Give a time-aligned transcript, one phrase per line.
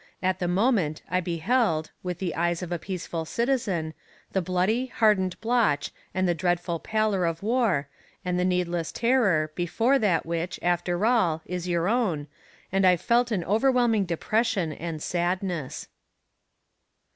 [0.23, 3.93] At the moment, I beheld, with the eyes of a peaceful citizen,
[4.31, 7.87] the bloody, hardened blotch and the dreadful pallor of war,
[8.25, 12.25] and the needless terror before that which, after all, is your own,
[12.71, 15.87] and I felt an overwhelming depression and sadness.